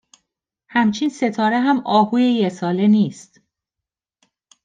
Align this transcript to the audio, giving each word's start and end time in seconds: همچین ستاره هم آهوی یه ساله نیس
همچین 0.67 1.09
ستاره 1.09 1.59
هم 1.59 1.79
آهوی 1.85 2.23
یه 2.31 2.49
ساله 2.49 2.87
نیس 2.87 3.31